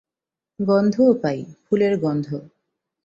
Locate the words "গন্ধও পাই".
0.59-1.39